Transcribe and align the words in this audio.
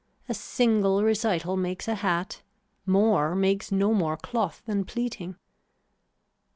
A 0.27 0.33
single 0.33 1.03
recital 1.03 1.55
makes 1.55 1.87
a 1.87 1.93
hat, 1.93 2.41
more 2.87 3.35
makes 3.35 3.71
no 3.71 3.93
more 3.93 4.17
cloth 4.17 4.63
than 4.65 4.83
pleating. 4.83 5.35